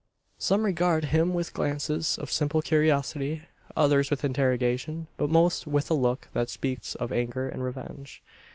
[0.39, 3.43] Some regard him with glances of simple curiosity;
[3.77, 8.23] others with interrogation; but most with a look that speaks of anger and revenge.